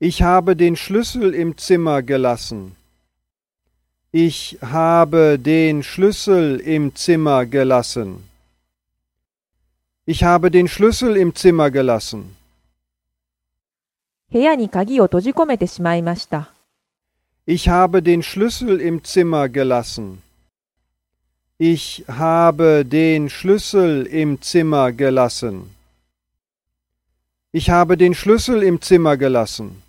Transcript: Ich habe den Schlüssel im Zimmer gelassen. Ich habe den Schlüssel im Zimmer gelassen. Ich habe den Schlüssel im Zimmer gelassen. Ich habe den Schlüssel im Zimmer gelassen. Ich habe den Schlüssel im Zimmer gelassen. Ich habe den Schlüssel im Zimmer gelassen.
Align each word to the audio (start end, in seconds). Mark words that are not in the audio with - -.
Ich 0.00 0.20
habe 0.20 0.56
den 0.56 0.74
Schlüssel 0.74 1.32
im 1.32 1.56
Zimmer 1.56 2.02
gelassen. 2.02 2.74
Ich 4.10 4.58
habe 4.60 5.38
den 5.38 5.84
Schlüssel 5.84 6.58
im 6.58 6.92
Zimmer 6.96 7.46
gelassen. 7.46 8.28
Ich 10.06 10.24
habe 10.24 10.50
den 10.50 10.66
Schlüssel 10.66 11.16
im 11.16 11.36
Zimmer 11.36 11.70
gelassen. 11.70 12.34
Ich 17.46 17.68
habe 17.68 18.02
den 18.02 18.24
Schlüssel 18.24 18.80
im 18.80 19.04
Zimmer 19.04 19.48
gelassen. 19.48 20.20
Ich 21.58 22.04
habe 22.08 22.84
den 22.84 23.30
Schlüssel 23.30 24.04
im 24.06 24.42
Zimmer 24.42 24.90
gelassen. 24.90 25.70
Ich 27.54 27.68
habe 27.68 27.98
den 27.98 28.14
Schlüssel 28.14 28.62
im 28.62 28.80
Zimmer 28.80 29.18
gelassen. 29.18 29.82